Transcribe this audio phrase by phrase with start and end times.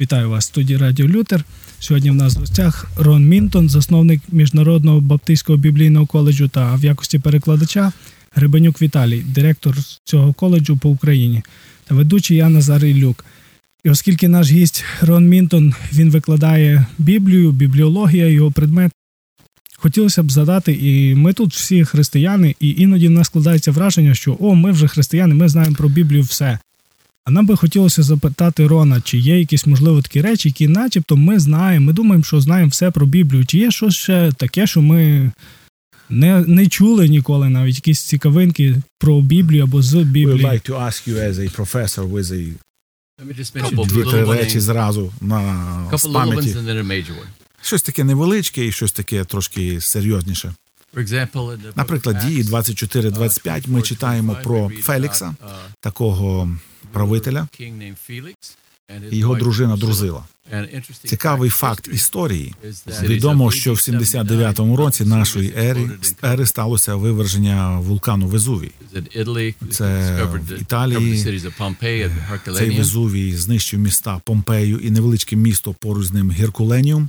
[0.00, 1.44] Вітаю вас в студії Радіо Лютер.
[1.78, 7.18] Сьогодні в нас в гостях Рон Мінтон, засновник Міжнародного баптистського біблійного коледжу та в якості
[7.18, 7.92] перекладача
[8.34, 11.42] Гребенюк Віталій, директор цього коледжу по Україні
[11.86, 13.24] та ведучий я Назар Ілюк.
[13.84, 18.92] І оскільки наш гість Рон Мінтон він викладає Біблію, бібліологія, його предмет.
[19.76, 24.36] Хотілося б задати, і ми тут всі християни, і іноді в нас складається враження, що
[24.40, 26.58] о, ми вже християни, ми знаємо про Біблію все.
[27.28, 31.38] А нам би хотілося запитати Рона, чи є якісь можливо такі речі, які, начебто, ми
[31.38, 33.46] знаємо, ми думаємо, що знаємо все про Біблію.
[33.46, 35.32] Чи є щось ще таке, що ми
[36.08, 40.46] не не чули ніколи, навіть якісь цікавинки про Біблію або з Біблії?
[40.46, 42.52] Like to ask you as a professor with a
[43.86, 45.40] дві-три речі зразу на
[46.12, 46.56] пам'яті.
[47.62, 50.54] Щось таке невеличке і щось таке трошки серйозніше.
[51.76, 55.34] Наприклад, дії 24-25 ми читаємо про Фелікса,
[55.80, 56.50] такого
[56.92, 57.48] правителя,
[59.10, 60.24] і його дружина Друзила.
[61.04, 62.54] Цікавий факт історії.
[63.02, 65.90] Відомо, що в 79-му році нашої ери
[66.24, 68.70] ери сталося виверження вулкану Везувій.
[69.70, 71.24] Це в Італії.
[72.56, 77.08] Цей Везувій знищив міста Помпею і невеличке місто поруч з ним Геркуленіум.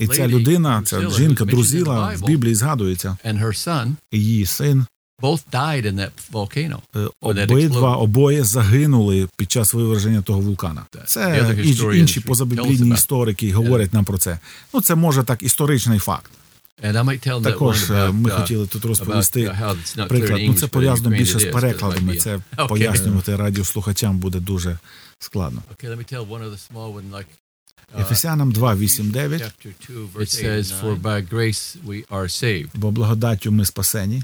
[0.00, 3.16] І ця людина, ця жінка Друзіла в Біблії згадується.
[4.10, 4.86] І її син
[6.96, 10.86] Е, обидва обоє загинули під час виверження того вулкана.
[11.06, 11.56] Це
[11.94, 14.38] інші позабіблійні історики говорять нам про це.
[14.74, 16.30] Ну це може так історичний факт.
[17.50, 19.56] Також е, ми uh, хотіли тут розповісти
[20.08, 20.40] приклад.
[20.46, 22.16] Ну це пов'язано більше з перекладами.
[22.16, 24.78] Це пояснювати радіослухачам буде дуже
[25.18, 25.62] складно.
[27.98, 29.50] Ефесянам 2.8.9
[32.74, 34.22] Бо благодаттю ми спасені.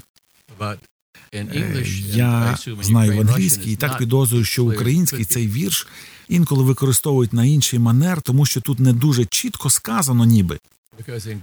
[1.33, 5.87] Е, я знаю в англійській і так підозрюю, що український цей вірш
[6.29, 10.59] інколи використовують на інший манер, тому що тут не дуже чітко сказано, ніби.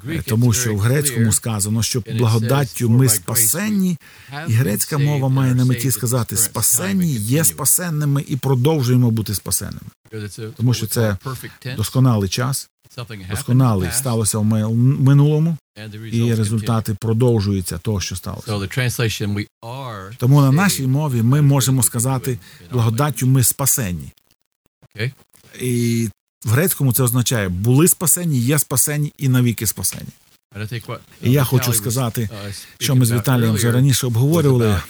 [0.08, 3.96] Е, тому що в грецькому сказано, що благодаттю ми спасенні,
[4.48, 9.90] і грецька мова має на меті сказати спасенні, є спасенними і продовжуємо бути спасенними.
[10.56, 11.16] Тому що це
[11.76, 12.70] досконалий час,
[13.30, 14.44] досконалий сталося в
[14.74, 15.56] минулому,
[16.12, 18.46] і результати продовжуються того, що сталося.
[20.16, 22.38] Тому на нашій мові ми можемо сказати
[22.72, 24.12] благодаттю ми спасенні.
[25.60, 26.08] І
[26.44, 30.08] в грецькому це означає були спасені, є спасені і навіки спасені.
[31.22, 32.28] І я хочу сказати,
[32.80, 34.80] що ми з Віталієм вже раніше обговорювали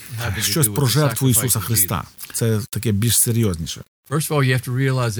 [0.41, 2.03] щось про жертву Ісуса Христа.
[2.33, 3.81] Це таке більш серйозніше.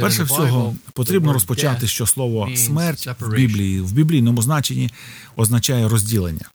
[0.02, 4.90] Перше всього потрібно розпочати, що слово смерть в Біблії в біблійному значенні
[5.36, 6.46] означає розділення.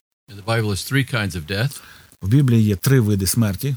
[2.23, 3.77] В Біблії є три види смерті.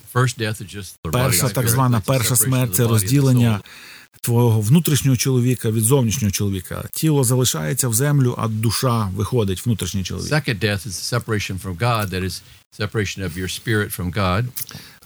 [1.12, 3.60] Перша так звана перша смерть це розділення
[4.22, 6.84] твого внутрішнього чоловіка від зовнішнього чоловіка.
[6.94, 10.30] Тіло залишається в землю, а душа виходить внутрішній чоловік.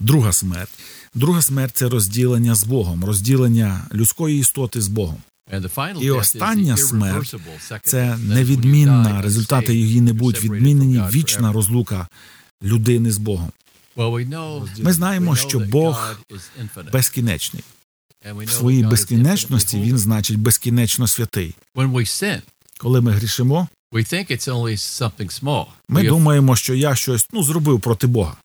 [0.00, 0.70] Друга смерть.
[1.14, 5.16] Друга смерть це розділення з Богом, розділення людської істоти з Богом.
[6.02, 7.34] І остання смерть
[7.84, 12.08] це невідмінна, результати її не будуть відмінені, вічна розлука
[12.62, 13.52] людини з Богом.
[14.78, 16.16] Ми знаємо, що Бог
[16.92, 17.64] безкінечний.
[18.46, 21.54] В своїй безкінечності він значить безкінечно святий.
[22.78, 23.68] Коли ми грішимо,
[25.88, 28.36] ми думаємо, що я щось ну зробив проти Бога.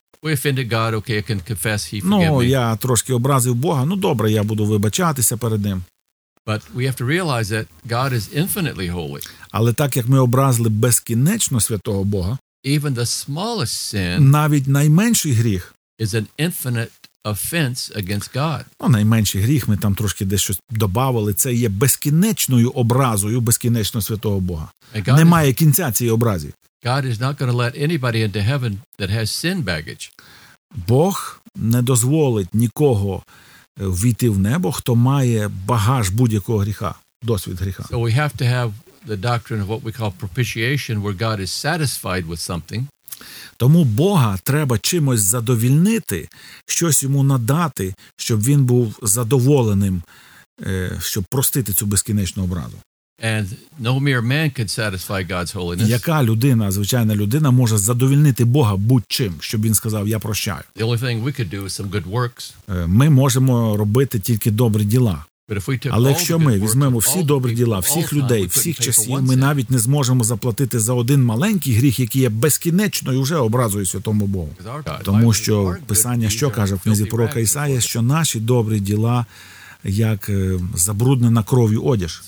[2.05, 3.85] Ну, я трошки образив Бога.
[3.85, 5.83] Ну добре, я буду вибачатися перед ним.
[9.51, 12.37] Але так як ми образили безкінечно святого Бога,
[14.19, 15.73] навіть найменший гріх
[18.81, 21.33] Ну, найменший гріх, ми там трошки десь щось додавали.
[21.33, 24.71] Це є безкінечною образою безкінечно святого Бога.
[25.07, 26.49] Немає кінця цієї образі.
[30.87, 33.23] Бог не дозволить нікого
[33.81, 37.83] е, війти в небо, хто має багаж будь-якого гріха, досвід гріха.
[37.83, 38.71] So we have to have
[39.07, 42.85] the doctrine of what we call propitiation, where God is satisfied with something.
[43.57, 46.29] Тому Бога треба чимось задовільнити,
[46.65, 50.01] щось йому надати, щоб він був задоволеним,
[50.67, 52.77] е, щоб простити цю безкінечну образу.
[53.23, 53.47] And
[53.79, 55.87] no mere man could satisfy God's holiness.
[55.87, 60.63] Яка людина, звичайна людина, може задовільнити Бога будь-чим, щоб він сказав Я прощаю.
[60.75, 62.53] The only thing we could do is some good works.
[62.69, 65.25] Е, ми можемо робити тільки добрі діла.
[65.91, 70.23] Але якщо ми візьмемо всі добрі діла, всіх людей, всіх часів, ми навіть не зможемо
[70.23, 74.49] заплатити за один маленький гріх, який є безкінечною вже образою святому Богу.
[75.03, 79.25] Тому що писання, що каже в книзі пророка Ісая, що наші добрі діла
[79.83, 80.31] як
[80.75, 82.21] забруднена кров'ю одяж.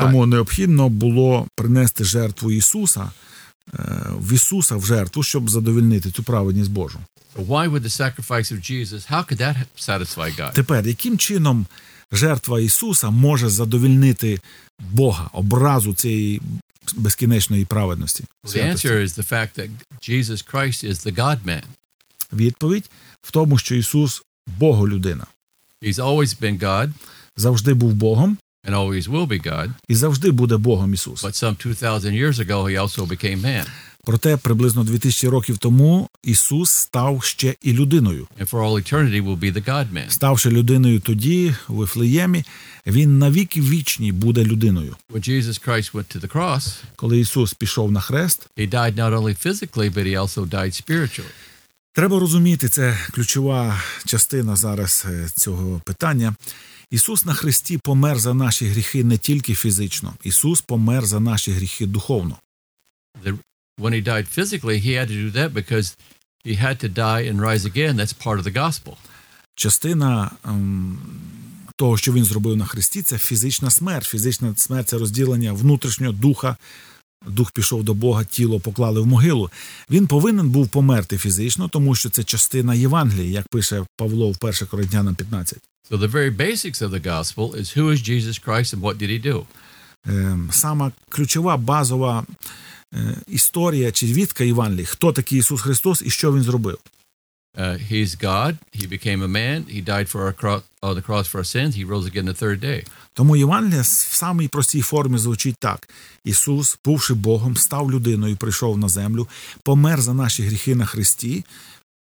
[0.00, 3.10] Тому необхідно було принести жертву Ісуса
[4.10, 6.98] в Ісуса в жертву, щоб задовольнити цю праведність Божу.
[7.36, 10.54] Why would the sacrifice of Jesus, how could that satisfy God?
[10.54, 11.66] Тепер яким чином
[12.12, 14.40] жертва Ісуса може задовільнити
[14.78, 16.42] Бога, образу цієї
[16.94, 18.24] безкінечної праведності?
[18.44, 19.70] The answer is the fact that
[20.08, 21.62] Jesus Christ is the God-man.
[22.32, 22.90] Відповідь
[23.22, 25.26] в тому, що Ісус Боголюдина.
[25.82, 26.90] He's always been God.
[27.36, 28.38] Завжди був Богом.
[28.66, 29.70] And always will be God.
[29.88, 31.24] І завжди буде Богом Ісус.
[31.24, 33.66] But some 2000 years ago he also became man.
[34.06, 38.28] Проте приблизно 2000 років тому Ісус став ще і людиною.
[38.40, 40.10] And for all eternity will be the God-man.
[40.10, 42.44] Ставши людиною тоді, у Вифлеємі,
[42.86, 44.96] він навіки вічні буде людиною.
[45.10, 49.20] When Jesus Christ went to the cross, коли Ісус пішов на хрест, he died not
[49.20, 51.32] only physically, but he also died spiritually.
[51.92, 56.34] Треба розуміти, це ключова частина зараз цього питання.
[56.90, 60.14] Ісус на Христі помер за наші гріхи не тільки фізично.
[60.24, 62.36] Ісус помер за наші гріхи духовно.
[63.78, 65.96] When he died physically, he had to do that because
[66.44, 67.96] he had to die and rise again.
[67.96, 68.94] That's part of the gospel.
[69.54, 70.98] Частина ем,
[71.76, 74.06] того, що він зробив на Христі, це фізична смерть.
[74.06, 76.56] Фізична смерть це розділення внутрішнього духа.
[77.26, 79.50] Дух пішов до Бога, тіло поклали в могилу.
[79.90, 84.66] Він повинен був померти фізично, тому що це частина Євангелії, як пише Павло в 1
[84.68, 85.58] Коринтянам 15.
[85.88, 89.10] So the very basics of the gospel is who is Jesus Christ and what did
[89.10, 89.46] he do?
[90.50, 92.26] Сама ключова базова
[93.28, 96.78] історія чи відка Євангелії, хто такий Ісус Христос і що він зробив.
[97.58, 98.58] Uh, he's God.
[98.78, 99.64] He became a man.
[99.74, 101.74] He died for our cross, on the cross for our sins.
[101.74, 102.84] He rose again the third day.
[103.12, 105.88] Тому Євангелія в самій простій формі звучить так:
[106.24, 109.28] Ісус, бувши Богом, став людиною, прийшов на землю,
[109.62, 111.44] помер за наші гріхи на Христі,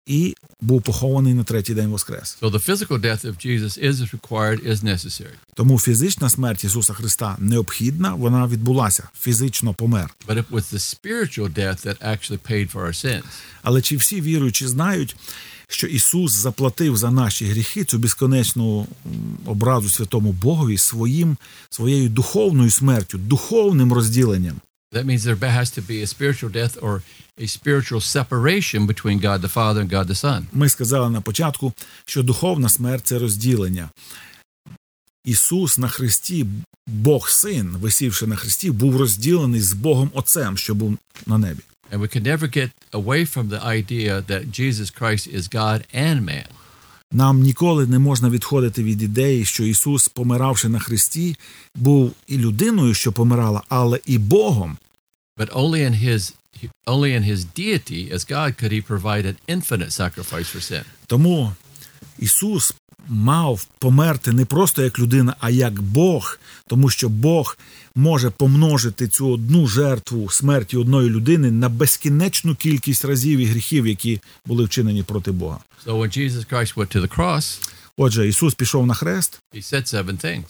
[0.06, 2.38] і був похований на третій день воскрес.
[2.42, 5.34] So the physical death of Jesus is required, is necessary.
[5.54, 10.14] Тому фізична смерть Ісуса Христа необхідна, вона відбулася, фізично помер.
[10.28, 13.22] But it was the spiritual death that actually paid for our sins.
[13.62, 15.16] Але чи всі віруючі знають,
[15.68, 18.86] що Ісус заплатив за наші гріхи цю безконечну
[19.46, 21.36] образу святому Богові своїм
[21.70, 24.60] своєю духовною смертю, духовним розділенням?
[24.92, 27.02] That means there has to be a spiritual death or
[27.38, 30.46] a spiritual separation between God the Father and God the Son.
[30.52, 31.72] Ми сказали на початку,
[32.04, 33.88] що духовна смерть це розділення.
[35.24, 36.46] Ісус на Христі,
[36.86, 41.62] Бог Син, висівши на Христі, був розділений з Богом Отцем, що був на небі.
[41.92, 46.18] And we can never get away from the idea that Jesus Christ is God and
[46.24, 46.48] man.
[47.12, 51.36] Нам ніколи не можна відходити від ідеї, що Ісус, помиравши на Христі,
[51.74, 54.76] був і людиною, що помирала, але і Богом.
[55.38, 56.34] But only in his
[56.86, 60.82] only in his deity as God could he provide an infinite sacrifice for sin.
[61.06, 61.52] Тому
[62.18, 62.74] Ісус
[63.08, 67.58] мав померти не просто як людина, а як Бог, тому що Бог
[67.94, 74.20] може помножити цю одну жертву смерті одної людини на безкінечну кількість разів і гріхів, які
[74.46, 75.58] були вчинені проти Бога.
[75.86, 79.40] So when Jesus Christ went to the cross, Отже, Ісус пішов на хрест.
[79.54, 80.44] He said seven things.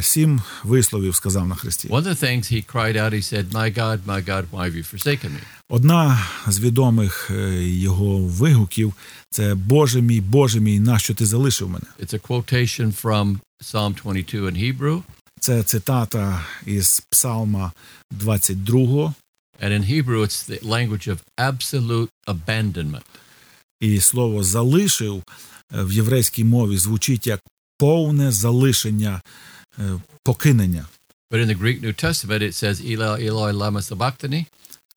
[0.00, 1.88] Сім висловів сказав на хресті.
[1.88, 4.74] One of the things he cried out, he said, "My God, my God, why have
[4.74, 7.30] you forsaken me?" Одна з відомих
[7.60, 8.94] його вигуків
[9.30, 11.86] це Боже мій, Боже мій, нащо ти залишив мене?
[12.00, 15.02] It's a quotation from Psalm 22 in Hebrew.
[15.40, 17.72] Це цитата із Псалма
[18.10, 19.14] 22.
[19.62, 23.02] And in Hebrew it's the language of absolute abandonment.
[23.80, 25.22] І слово залишив
[25.72, 27.40] в єврейській мові звучить як
[27.78, 29.20] повне залишення,
[30.22, 30.86] покинення.
[31.30, 34.46] But in the Greek New Testament it says Eloi Eloi lama sabachthani.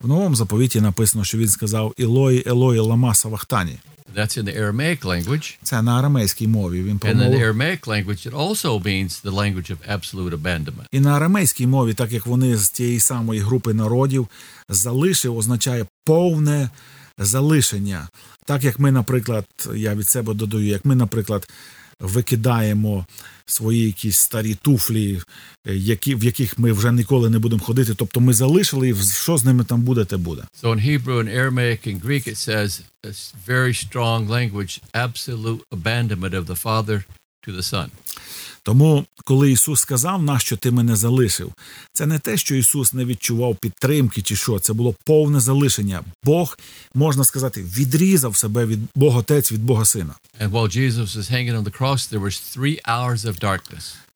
[0.01, 3.77] В новому заповіті написано, що він сказав Ілої, Елої, лама савахтані.
[4.15, 5.57] That's in the Aramaic language.
[5.63, 6.83] Це на арамейській мові.
[6.83, 10.85] Він And in the Aramaic language it also means the language of absolute abandonment.
[10.91, 14.27] І на арамейській мові, так як вони з тієї самої групи народів,
[14.69, 16.69] залишив означає повне
[17.17, 18.07] залишення.
[18.45, 19.45] Так як ми, наприклад,
[19.75, 21.47] я від себе додаю, як ми, наприклад,
[22.01, 23.05] викидаємо
[23.45, 25.21] свої якісь старі туфлі,
[25.65, 27.95] які, в яких ми вже ніколи не будемо ходити.
[27.95, 30.43] Тобто ми залишили, і що з ними там буде, те буде.
[30.63, 36.33] So in Hebrew and Aramaic and Greek it says it's very strong language, absolute abandonment
[36.33, 36.97] of the Father
[37.45, 37.87] to the Son.
[38.63, 41.53] Тому, коли Ісус сказав, нащо ти мене залишив,
[41.93, 46.03] це не те, що Ісус не відчував підтримки чи що, це було повне залишення.
[46.23, 46.57] Бог,
[46.93, 50.13] можна сказати, відрізав себе від Бога Отець, від Бога Сина.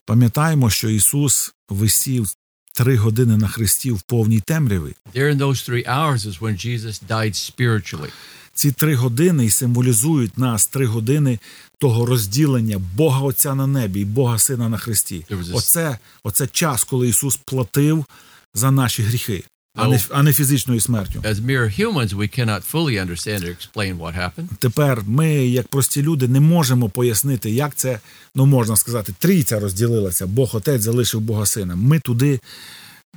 [0.05, 2.35] Пам'ятаємо, що Ісус висів
[2.73, 4.93] три години на хресті в повній темряві.
[5.15, 8.11] There in those three hours is when Jesus died spiritually.
[8.55, 11.39] Ці три години і символізують нас три години
[11.79, 15.25] того розділення Бога Отця на небі і Бога Сина на Христі.
[15.53, 18.05] Оце, Оце час, коли Ісус платив
[18.53, 19.43] за наші гріхи
[19.75, 21.21] а не, а не фізичною смертю.
[21.23, 24.47] As mere humans, we cannot fully understand or explain what happened.
[24.59, 27.99] Тепер ми, як прості люди, не можемо пояснити, як це,
[28.35, 30.27] ну можна сказати, трійця розділилася.
[30.27, 31.75] Бог Отець залишив Бога Сина.
[31.75, 32.39] Ми туди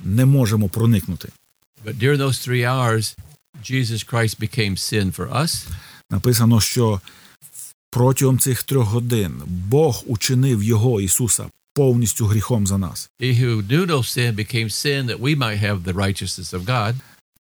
[0.03, 1.29] не можемо проникнути.
[1.85, 3.17] But during those three hours,
[3.63, 5.67] Jesus Christ became sin for us.
[6.11, 7.01] Написано, що
[7.89, 13.09] протягом цих трьох годин Бог учинив його Ісуса повністю гріхом за нас.
[13.19, 16.95] He who knew no sin became sin that we might have the righteousness of God.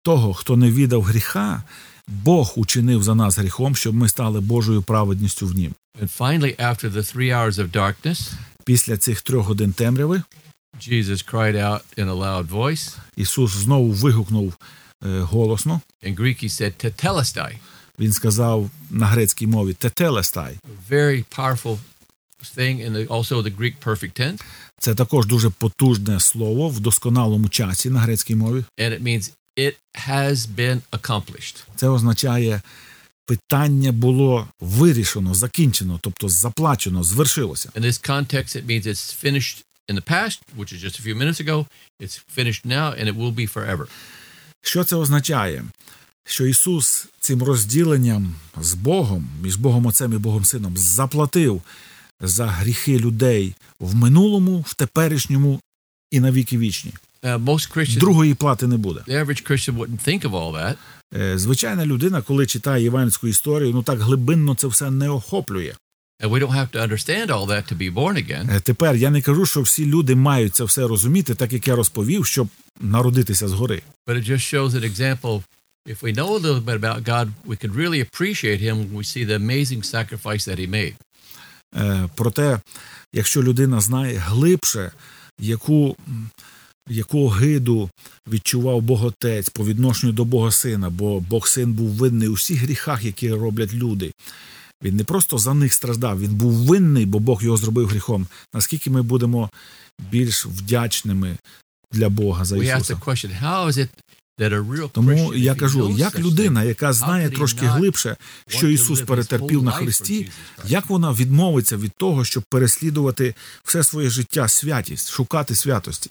[0.04, 1.64] Того, хто не віддав гріха,
[2.08, 5.74] Бог учинив за нас гріхом, щоб ми стали Божою праведністю в нім.
[6.02, 8.34] And finally, after the three hours of darkness,
[8.66, 10.22] після цих трьох годин темряви,
[10.80, 12.98] Jesus cried out in a loud voice.
[13.18, 14.54] Ісус знову вигукнув
[15.02, 15.82] голосно.
[16.04, 17.58] In Greek he said tetelestai.
[18.00, 20.58] Він сказав на грецькій мові тетелестай.
[20.90, 21.78] Very powerful
[22.58, 24.42] thing in the, also the Greek perfect tense.
[24.80, 28.64] Це також дуже потужне слово в досконалому часі на грецькій мові.
[28.78, 29.76] And it means it
[30.08, 31.64] has been accomplished.
[31.76, 32.62] Це означає
[33.26, 37.70] питання було вирішено, закінчено, тобто заплачено, звершилося.
[37.70, 41.16] In this context it means it's finished in the past, which is just a few
[41.16, 41.66] minutes ago.
[42.00, 43.88] It's finished now and it will be forever.
[44.66, 45.64] Що це означає?
[46.28, 51.62] Що Ісус цим розділенням з Богом, між Богом Отцем і Богом Сином, заплатив
[52.22, 55.60] за гріхи людей в минулому, в теперішньому
[56.12, 56.94] і на віки вічні.
[57.24, 59.00] Uh, Другої плати не буде.
[59.08, 60.76] The average Christian wouldn't think of all that.
[61.16, 65.74] Е, звичайна людина, коли читає євангельську історію, ну так глибинно це все не охоплює.
[68.50, 71.76] Е, тепер я не кажу, що всі люди мають це все розуміти, так як я
[71.76, 72.48] розповів, щоб
[72.80, 73.82] народитися згори.
[74.08, 75.44] But it just shows an example.
[75.88, 79.04] If we know a little bit about God, we can really appreciate him when we
[79.04, 80.96] see the amazing sacrifice that he made.
[81.76, 82.60] Е, проте,
[83.14, 84.92] якщо людина знає глибше,
[85.40, 85.96] яку
[86.90, 87.90] яку огиду
[88.28, 92.62] відчував Бог Отець по відношенню до Бога Сина, бо Бог Син був винний у всіх
[92.62, 94.12] гріхах, які роблять люди.
[94.86, 98.28] Він не просто за них страждав, він був винний, бо Бог його зробив гріхом.
[98.54, 99.50] Наскільки ми будемо
[100.12, 101.38] більш вдячними
[101.92, 102.94] для Бога за Ісуса?
[104.92, 108.16] Тому я кажу, як людина, яка знає трошки глибше,
[108.48, 110.30] що Ісус перетерпів на Христі,
[110.68, 116.10] як вона відмовиться від того, щоб переслідувати все своє життя святість, шукати святості?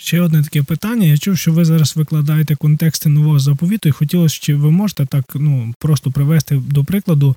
[0.00, 1.06] Ще одне таке питання.
[1.06, 5.24] Я чув, що ви зараз викладаєте контексти нового заповіту, і хотілося, чи ви можете так
[5.34, 7.36] ну просто привести до прикладу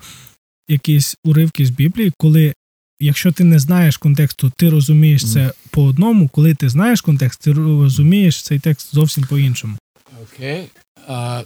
[0.68, 2.54] якісь уривки з Біблії, коли,
[3.00, 7.52] якщо ти не знаєш контексту, ти розумієш це по одному, коли ти знаєш контекст, ти
[7.52, 9.76] розумієш цей текст зовсім по іншому.
[10.22, 10.64] Okay.
[11.08, 11.44] Uh,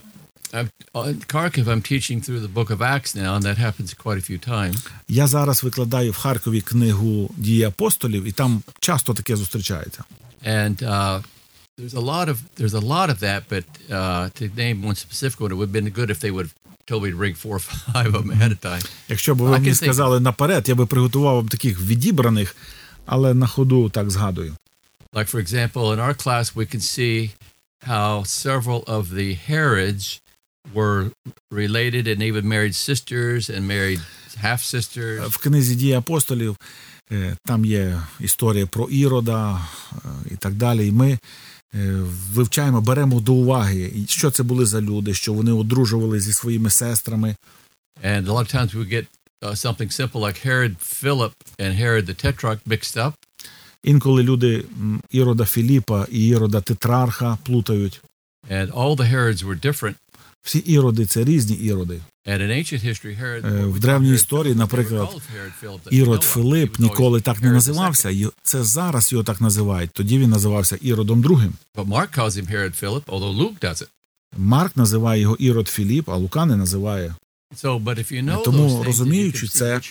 [4.47, 4.87] times.
[5.07, 10.03] Я зараз викладаю в Харкові книгу Дії апостолів, і там часто таке зустрічається.
[10.45, 11.23] And uh,
[11.79, 15.39] there's a lot of there's a lot of that, but uh, to name one specific
[15.39, 16.55] one, it would have been good if they would have
[16.87, 18.85] told me to four or five of them ahead of time.
[19.09, 22.55] Якщо б ви мені сказали наперед, я би приготував вам таких відібраних,
[23.05, 24.55] але на ходу так згадую.
[25.13, 27.31] Like for example, in our class we can see
[27.81, 30.19] how several of the Herods
[30.73, 31.11] were
[31.51, 34.01] related and even married sisters and married
[34.35, 35.29] half sisters.
[35.29, 36.57] В книзі дії апостолів
[37.45, 39.67] там є історія про Ірода
[40.31, 40.87] і так далі.
[40.87, 41.19] І ми
[42.33, 47.35] вивчаємо, беремо до уваги, що це були за люди, що вони одружували зі своїми сестрами.
[48.03, 49.05] And a lot of times we get
[49.41, 53.13] uh, something simple like Herod Philip and Herod the Tetrarch mixed up.
[53.83, 54.65] Інколи люди
[55.11, 58.01] Ірода Філіпа і Ірода Тетрарха плутають.
[58.51, 59.95] And all the Herods were different.
[60.47, 61.99] Всі іроди це різні іроди.
[63.63, 65.09] В древній історії, наприклад,
[65.91, 68.29] Ірод Филип ніколи так не називався.
[68.43, 69.91] Це зараз його так називають.
[69.93, 71.53] Тоді він називався Іродом Другим.
[74.37, 77.15] Марк називає його Ірод Філіп, а Лука не називає.
[78.45, 79.81] Тому розуміючи це,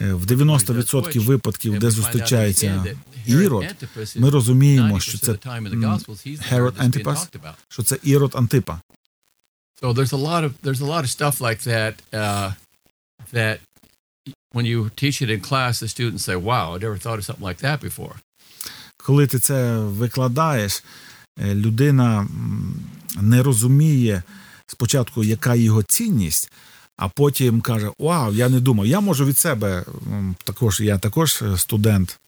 [0.00, 2.84] в 90% випадків, де зустрічається
[3.26, 3.64] Ірод,
[4.16, 5.38] ми розуміємо, що це
[6.48, 7.28] Герод Антипас,
[7.68, 8.80] що це Ірод Антипа.
[9.80, 12.52] So there's a lot of there's a lot of stuff like that uh,
[13.32, 13.60] that
[14.52, 17.48] when you teach it in class, the students say, "Wow, I never thought of something
[17.50, 18.16] like that before."
[18.96, 20.82] Коли ти це викладаєш,
[21.38, 22.28] людина
[23.20, 24.22] не розуміє
[24.66, 26.52] спочатку, яка його цінність,
[26.96, 28.86] а потім каже: Вау, я не думав.
[28.86, 29.84] Я можу від себе
[30.44, 32.18] також, я також студент.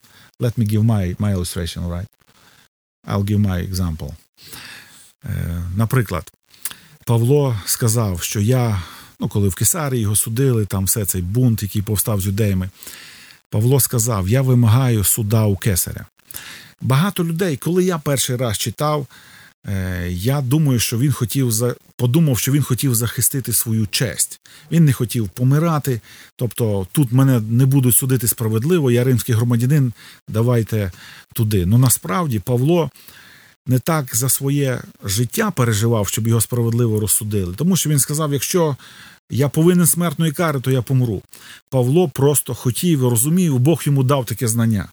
[0.40, 2.09] Let me give my, my illustration, right?
[3.07, 4.14] I'll give my example.
[5.76, 6.33] Наприклад,
[7.11, 8.83] Павло сказав, що я
[9.21, 12.71] ну, коли в Кесарі його судили, там все цей бунт, який повстав з юдеями,
[13.49, 16.07] Павло сказав: Я вимагаю суда у кесаря.
[16.81, 19.07] Багато людей, коли я перший раз читав,
[19.67, 21.52] е, я думаю, що він хотів
[21.97, 24.40] подумав, що він хотів захистити свою честь.
[24.71, 26.00] Він не хотів помирати.
[26.37, 29.93] Тобто тут мене не будуть судити справедливо, я римський громадянин,
[30.29, 30.93] давайте
[31.35, 31.67] туди.
[31.67, 32.90] Ну насправді Павло
[33.67, 37.55] не так за своє життя переживав, щоб його справедливо розсудили.
[37.57, 38.76] Тому що він сказав: якщо
[39.31, 41.23] я повинен смертної кари, то я помру.
[41.71, 44.88] Павло просто хотів, розумів, Бог йому дав таке знання.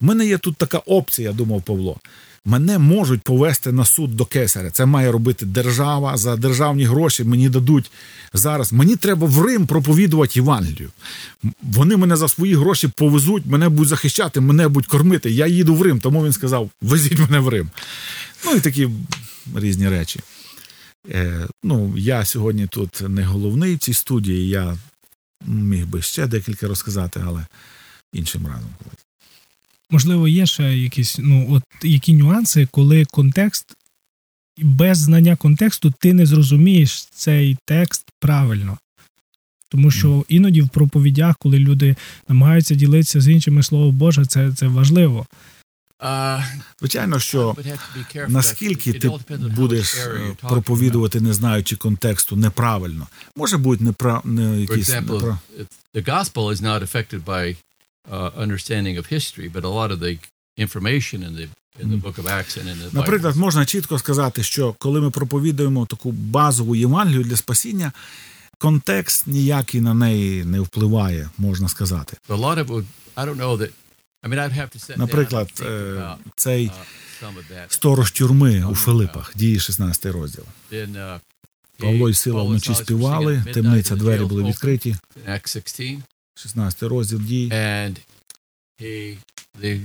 [0.00, 1.96] У мене є тут така опція, думав Павло.
[2.44, 4.70] Мене можуть повести на суд до кесаря.
[4.70, 7.24] Це має робити держава за державні гроші.
[7.24, 7.90] Мені дадуть
[8.32, 8.72] зараз.
[8.72, 10.90] Мені треба в Рим проповідувати Євангелію.
[11.62, 15.30] Вони мене за свої гроші повезуть, мене будуть захищати, мене будуть кормити.
[15.30, 17.70] Я їду в Рим, тому він сказав: везіть мене в Рим.
[18.44, 18.88] Ну і такі
[19.54, 20.20] різні речі.
[21.10, 24.48] Е, Ну, я сьогодні тут не головний в цій студії.
[24.48, 24.78] Я
[25.46, 27.46] міг би ще декілька розказати, але
[28.12, 28.70] іншим разом.
[29.90, 33.74] Можливо, є ще якісь ну, от які нюанси, коли контекст,
[34.58, 38.78] без знання контексту ти не зрозумієш цей текст правильно.
[39.68, 41.96] Тому що іноді в проповідях, коли люди
[42.28, 45.26] намагаються ділитися з іншими слово Боже, це це важливо.
[46.78, 47.56] Звичайно, що
[48.28, 49.10] наскільки ти
[49.56, 54.20] будеш е, проповідувати, не знаючи контексту, неправильно, може бути непра...
[54.24, 55.38] не якісь непра...
[62.92, 67.92] Наприклад, можна чітко сказати, що коли ми проповідуємо таку базову Євангелію для спасіння,
[68.58, 72.16] контекст ніякий на неї не впливає, можна сказати.
[72.28, 72.84] A lot of
[73.16, 73.70] I don't know that
[74.96, 76.70] Наприклад, е, цей
[77.68, 80.44] сторож тюрми у Филипах, діє 16 розділ.
[80.72, 81.20] Uh,
[81.78, 84.96] Павло і сила вночі співали, темниця двері були відкриті.
[86.34, 87.52] 16 розділ дій.
[89.60, 89.80] They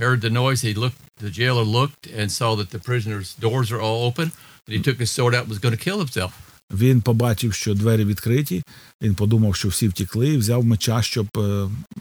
[0.00, 0.60] heard the noise.
[0.62, 0.98] He looked.
[1.24, 4.26] The jailer looked and saw that the prisoners' doors are all open.
[4.64, 6.32] And he took his sword out and was going to kill himself.
[6.70, 8.62] Він побачив, що двері відкриті.
[9.02, 11.26] Він подумав, що всі втікли, і взяв меча, щоб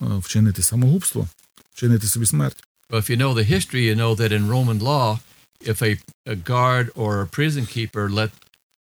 [0.01, 1.27] вчинити самогубство
[1.75, 2.63] чинити собі смерть.
[2.89, 5.19] Well, if you know the history, you know that in Roman law,
[5.71, 5.91] if a,
[6.33, 8.31] a guard or a prison keeper let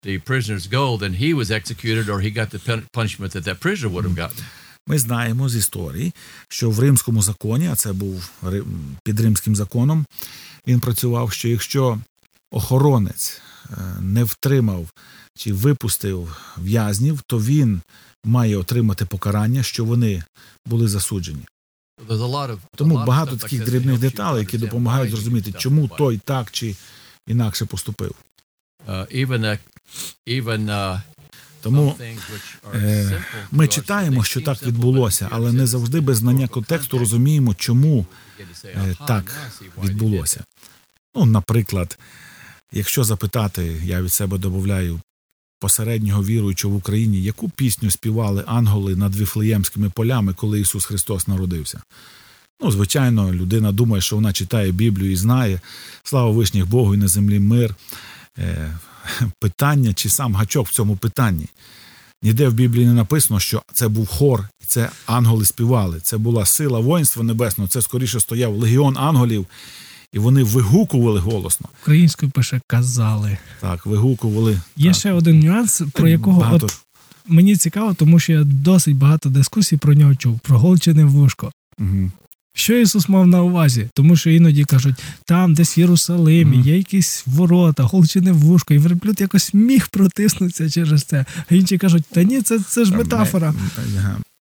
[0.06, 2.62] the prisoners go, then he was executed or he got the
[3.00, 4.44] punishment that that prisoner would have gotten.
[4.88, 6.14] Ми знаємо з історії,
[6.50, 8.30] що в римському законі, а це був
[9.04, 10.06] під римським законом,
[10.68, 12.00] він працював, що якщо
[12.52, 13.42] охоронець
[14.00, 14.90] не втримав
[15.36, 17.82] чи випустив в'язнів, то він
[18.24, 20.24] має отримати покарання, що вони
[20.66, 21.46] були засуджені.
[22.76, 26.76] Тому багато таких дрібних деталей, які допомагають зрозуміти, чому той так чи
[27.28, 28.16] інакше поступив.
[31.62, 31.96] Тому
[32.74, 38.06] е, ми читаємо, що так відбулося, але не завжди без знання контексту розуміємо, чому
[38.66, 39.36] е, так
[39.84, 40.44] відбулося.
[41.16, 42.00] Ну, наприклад,
[42.72, 45.02] якщо запитати, я від себе додаю
[45.62, 51.82] посереднього віруючого в Україні, яку пісню співали ангели над віфлеємськими полями, коли Ісус Христос народився?
[52.64, 55.62] Ну, звичайно, людина думає, що вона читає Біблію і знає.
[56.04, 57.76] Слава вишніх Богу і на землі мир.
[58.38, 58.78] Е,
[59.40, 61.46] питання чи сам гачок в цьому питанні.
[62.24, 66.00] Ніде в Біблії не написано, що це був хор, і це ангели співали.
[66.00, 69.46] Це була сила воїнства небесного, це скоріше стояв легіон ангелів,
[70.14, 71.70] і вони вигукували голосно.
[71.82, 73.38] Українською пише казали.
[73.62, 74.62] Так, вигукували.
[74.78, 75.00] Є так.
[75.00, 76.82] ще один нюанс, про якого от
[77.28, 81.52] мені цікаво, тому що я досить багато дискусій про нього чув, про голчене вушко.
[81.80, 82.12] Угу.
[82.54, 83.90] Що Ісус мав на увазі?
[83.94, 84.96] Тому що іноді кажуть,
[85.26, 86.64] там, десь в Єрусалимі, mm.
[86.66, 91.26] є якісь ворота, голчене вушко, і верблюд якось міг протиснутися через це.
[91.52, 93.54] А інші кажуть, та ні, це це ж метафора.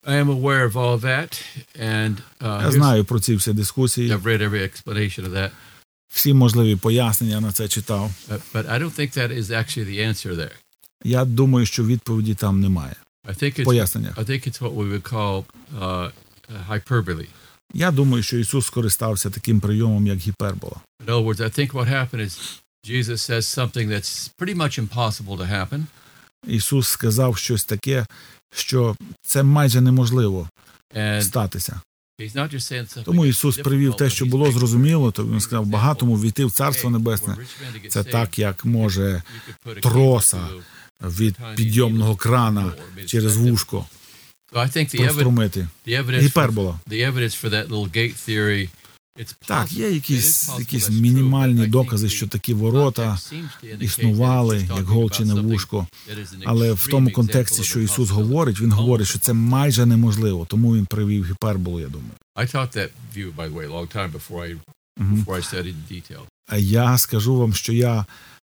[0.07, 1.41] I am aware of all that,
[1.79, 4.11] and, uh, Я знаю про ці всі дискусії.
[4.11, 5.49] I've read every explanation of that.
[6.13, 8.11] Всі можливі пояснення на це читав.
[8.29, 10.51] But, but I don't think that is actually the answer there.
[11.03, 12.95] Я думаю, що відповіді там немає.
[13.27, 14.13] I think it's, Пояснення.
[14.17, 15.43] I think it's what we would call
[15.79, 16.11] uh,
[16.69, 17.27] hyperbole.
[17.73, 20.75] Я думаю, що Ісус скористався таким прийомом, як гіпербола.
[21.05, 25.37] In other words, I think what happened is Jesus says something that's pretty much impossible
[25.37, 25.87] to happen.
[26.46, 28.06] Ісус сказав щось таке,
[28.54, 30.48] що це майже неможливо
[31.22, 31.80] статися.
[33.04, 37.36] Тому Ісус привів те, що було зрозуміло, то він сказав багатому війти в Царство Небесне.
[37.88, 39.22] Це так, як може
[39.82, 40.48] троса
[41.02, 42.72] від підйомного крана
[43.06, 43.86] через вушко
[45.06, 45.68] прострумити.
[46.24, 46.80] Гіпербола.
[49.46, 53.18] Так, є якісь якісь мінімальні докази, що такі ворота
[53.80, 55.86] існували, як голчине вушко.
[56.44, 60.86] Але в тому контексті, що Ісус говорить, він говорить, що це майже неможливо, тому він
[60.86, 61.80] привів гіперболу.
[61.80, 62.12] Я думаю.
[66.48, 68.06] А я скажу вам, що я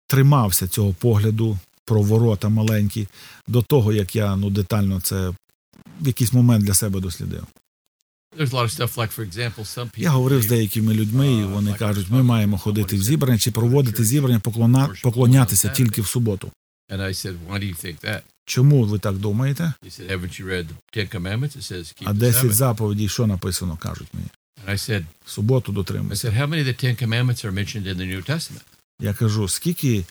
[0.07, 3.09] тримався цього погляду про ворота маленькі
[3.49, 5.29] до того, як я ну детально це
[6.01, 7.47] в якийсь момент для себе дослідив.
[10.03, 14.05] Я говорив з деякими людьми, і вони кажуть, ми маємо ходити в зібрання чи проводити
[14.05, 14.89] зібрання, поклона...
[15.03, 16.51] поклонятися тільки в суботу.
[18.45, 19.73] Чому ви так думаєте?
[22.05, 24.27] А 10 заповідей, що написано, кажуть мені.
[25.27, 26.29] Суботу дотримуйся.
[29.01, 30.05] Я кажу, скільки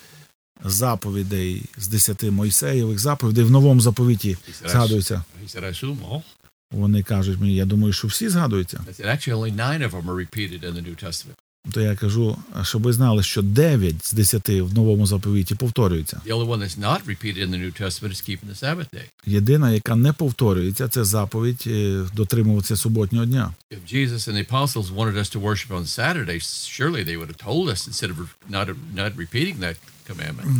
[0.64, 4.38] заповідей з 10 Мойсеєвих заповідей в новому заповіті
[4.70, 5.24] згадується?
[6.72, 8.80] Вони кажуть мені, я думаю, що всі згадуються.
[11.72, 16.22] То я кажу, щоб ви знали, що 9 з 10 в новому заповіті повторюються.
[19.26, 23.54] Єдина, яка не повторюється, це заповідь е, дотримуватися суботнього дня.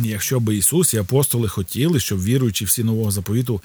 [0.04, 3.60] Якщо б Ісус і апостоли хотіли, щоб віруючи всі нового заповіту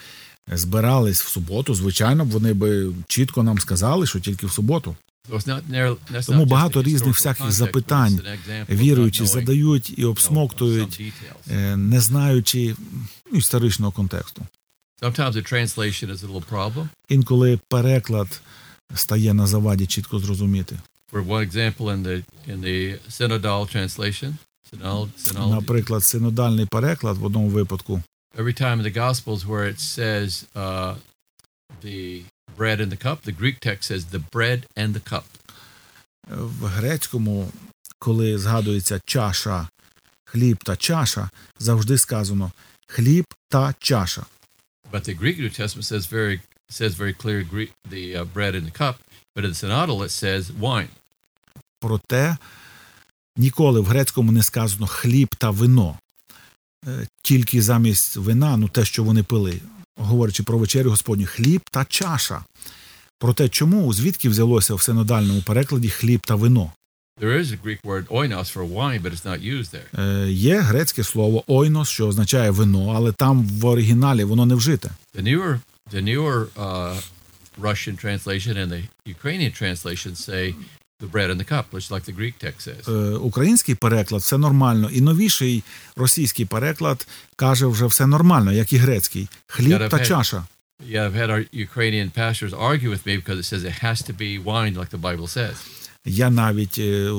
[0.52, 4.96] збирались в суботу, звичайно б вони би чітко нам сказали, що тільки в суботу.
[6.26, 8.22] Тому багато різних всяких запитань
[8.70, 11.02] віруючі задають і обсмоктують,
[11.52, 12.76] е, не знаючи
[13.32, 14.46] ну, історичного контексту.
[17.10, 18.42] Інколи переклад
[18.96, 20.80] стає на заваді чітко зрозуміти.
[25.50, 28.02] Наприклад, синодальний переклад в одному випадку
[28.38, 30.96] every time in the Gospels where it says uh,
[31.82, 32.24] the
[32.56, 35.26] bread and the cup, the Greek text says the bread and the cup.
[36.28, 37.52] В грецькому,
[38.00, 39.68] коли згадується чаша,
[40.26, 42.52] хліб та чаша, завжди сказано
[42.88, 44.26] хліб та чаша.
[44.92, 48.66] But the Greek New Testament says very says very clear Greek, the uh, bread and
[48.66, 48.96] the cup,
[49.36, 50.90] but in the synodal it says wine.
[51.80, 52.38] Проте
[53.38, 56.00] ніколи в грецькому не сказано хліб та вино.
[56.88, 59.60] Е, тільки замість вина, ну те, що вони пили,
[59.98, 62.44] говорячи про вечерю Господню, хліб та чаша.
[63.20, 66.72] Про те, чому, звідки взялося в синодальному перекладі хліб та вино.
[67.22, 70.26] There is a Greek word oinos for wine, but it's not used there.
[70.26, 74.90] Е, Є грецьке слово ойнос, що означає вино, але там в оригіналі воно не вжите.
[75.18, 75.60] The newer,
[75.94, 77.02] the newer uh,
[77.62, 78.84] Russian translation and the
[79.16, 80.56] Ukrainian translation say
[81.00, 82.90] the bread and the cup, which like the Greek text says.
[82.90, 85.64] Е, Український переклад все нормально, і новіший
[85.96, 89.28] російський переклад каже вже все нормально, як і грецький.
[89.48, 90.44] Хліб та чаша.
[90.92, 94.14] Yeah, I've had our Ukrainian pastors argue with me because it says it has to
[94.24, 95.56] be wine like the Bible says.
[96.06, 97.12] Я навіть е,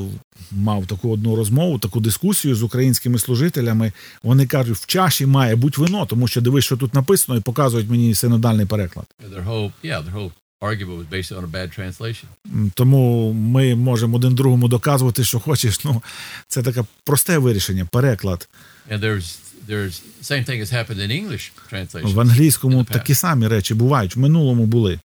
[0.50, 3.92] мав таку одну розмову, таку дискусію з українськими служителями.
[4.22, 7.90] Вони кажуть, в чаші має бути вино, тому що дивись, що тут написано, і показують
[7.90, 9.06] мені синодальний переклад.
[9.30, 12.26] Their whole, yeah, their whole argument was based on a bad translation.
[12.74, 15.84] Тому ми можемо один другому доказувати, що хочеш.
[15.84, 16.02] Ну
[16.48, 18.48] це таке просте вирішення, переклад.
[18.90, 19.38] And there's
[19.68, 22.14] there's same thing has happened in English translation.
[22.14, 24.16] В англійському такі самі речі бувають.
[24.16, 25.00] В минулому були.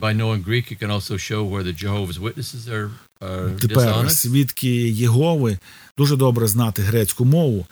[0.00, 4.68] By knowing Greek, you can also show where the Jehovah's Witnesses are, are Тепер свідки
[4.90, 5.58] Єгови
[5.98, 7.66] дуже добре знати грецьку мову,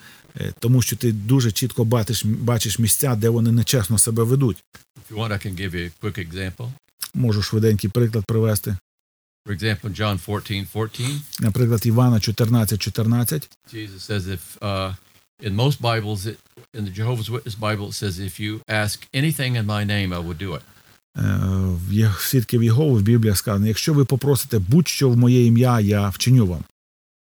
[0.59, 4.63] тому що ти дуже чітко бачиш, бачиш місця, де вони нечесно себе ведуть.
[4.97, 6.71] If you want, I can give you a quick example.
[7.13, 8.75] Можу швиденький приклад привести.
[9.45, 11.19] For example, John 14:14.
[11.39, 13.49] Наприклад, Івана 14:14.
[13.73, 14.95] Jesus says if uh,
[15.41, 16.37] in most Bibles it,
[16.73, 20.19] in the Jehovah's Witness Bible it says if you ask anything in my name I
[20.19, 20.61] will do it.
[21.15, 26.47] В свідків Єгови в Біблії сказано, якщо ви попросите будь-що в моє ім'я, я вчиню
[26.47, 26.63] вам.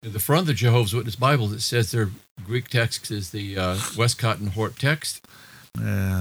[0.03, 2.09] In the front of the Jehovah's Witness Bible it says their
[2.49, 5.13] Greek text is the uh, Westcott and Hort text.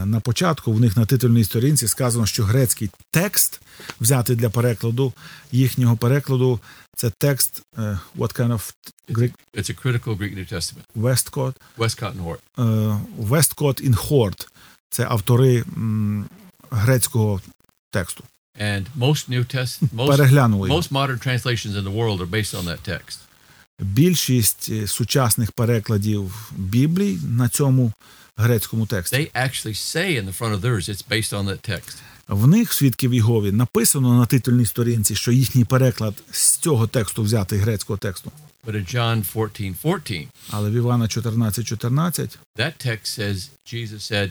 [0.04, 3.60] На початку в них на титульній сторінці сказано, що грецький текст
[4.00, 5.12] взятий для перекладу
[5.52, 6.60] їхнього перекладу.
[6.96, 8.72] Це текст uh, what kind of
[9.08, 9.32] Greek?
[9.54, 10.84] It's a critical Greek New Testament.
[10.96, 11.56] Westcott.
[11.76, 12.40] Westcott and Hort.
[12.56, 14.48] Uh, Westcott and Hort.
[14.90, 16.28] Це автори м,
[16.70, 17.40] грецького
[17.90, 18.24] тексту.
[18.60, 20.68] And most New Test, most, Переглянули.
[20.70, 23.18] most modern translations in the world are based on that text.
[23.80, 27.92] Більшість сучасних перекладів Біблії на цьому
[28.36, 29.16] грецькому тексті.
[29.16, 31.96] They actually say in the front of theirs it's based on that text.
[32.28, 37.58] В них свідків Єгові написано на титульній сторінці, що їхній переклад з цього тексту взятий
[37.58, 38.32] грецького тексту.
[38.66, 44.30] But in John 14:14, Але в Івана 14:14 14, that text says Jesus said,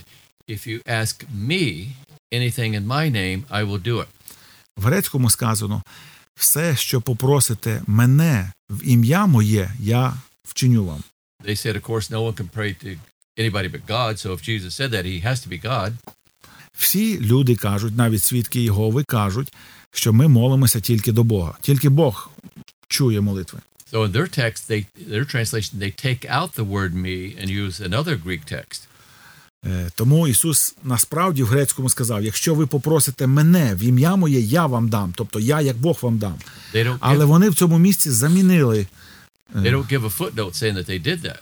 [0.50, 1.88] if you ask me
[2.32, 4.08] anything in my name, I will do it.
[4.78, 5.84] В грецькому сказано:
[6.38, 11.04] все, що попросите мене в ім'я моє, я вчиню вам.
[11.46, 12.98] They said, of course, no one can pray to
[13.38, 14.20] anybody but God.
[14.20, 15.94] So if Jesus said that, he has to be God.
[16.74, 19.54] Всі люди кажуть, навіть свідки Єгови кажуть,
[19.92, 21.58] що ми молимося тільки до Бога.
[21.62, 22.30] Тільки Бог
[22.88, 23.60] чує молитви.
[23.92, 27.76] So in their text, they their translation, they take out the word me and use
[27.90, 28.88] another Greek text.
[29.66, 34.66] Е, Тому Ісус насправді в грецькому сказав: якщо ви попросите мене в ім'я моє, я
[34.66, 35.14] вам дам.
[35.16, 36.36] Тобто я як Бог вам дам.
[37.00, 38.88] Але вони в цьому місці замінили.
[39.56, 41.38] they don't give a footnote saying that they did that.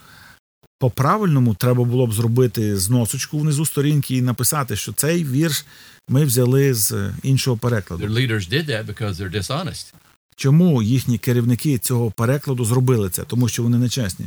[0.78, 5.66] По-правильному треба було б зробити зносочку внизу сторінки і написати, що цей вірш
[6.08, 8.06] ми взяли з е, іншого Their перекладу.
[8.06, 9.94] leaders did that because they're dishonest.
[10.36, 13.22] Чому їхні керівники цього перекладу зробили це?
[13.22, 14.26] Тому що вони нечесні.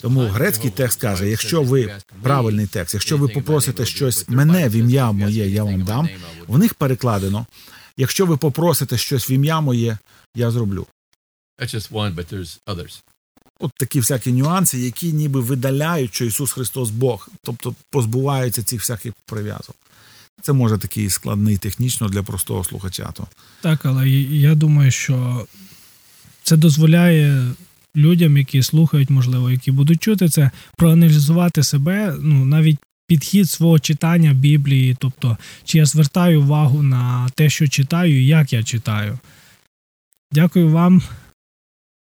[0.00, 3.82] Тому грецький текст каже: якщо ви "If you ask me правильний текст, якщо ви попросите
[3.82, 6.08] I will do it." щось мене в ім'я "If you ask моє, я вам дам.
[6.46, 7.46] В них перекладено:
[7.96, 9.98] якщо ви попросите щось в ім'я моє,
[10.34, 10.86] я зроблю.
[11.58, 13.02] it." That's just one, but there's others.
[13.60, 19.12] От такі всякі нюанси, які ніби видаляють, що Ісус Христос Бог, тобто позбуваються цих всяких
[19.26, 19.76] прив'язок.
[20.42, 23.12] Це може такий складний технічно для простого слухача.
[23.12, 23.26] То
[23.60, 25.46] Так, але я думаю, що
[26.42, 27.52] це дозволяє
[27.96, 34.32] людям, які слухають, можливо, які будуть чути це, проаналізувати себе, ну навіть підхід свого читання
[34.32, 39.18] Біблії, тобто, чи я звертаю увагу на те, що читаю, і як я читаю.
[40.32, 41.02] Дякую вам.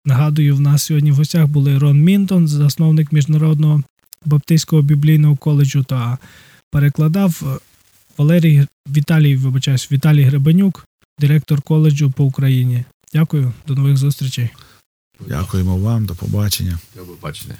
[0.05, 3.83] Нагадую, в нас сьогодні в гостях були Рон Мінтон, засновник Міжнародного
[4.25, 6.19] баптистського біблійного коледжу та
[6.71, 7.61] перекладав
[8.19, 10.87] Валерій Віталій, вибачаюсь, Віталій Гребенюк,
[11.21, 12.85] директор коледжу по Україні.
[13.15, 14.49] Дякую, до нових зустрічей.
[15.29, 16.79] Дякуємо вам, до побачення.
[16.97, 17.55] До побачення.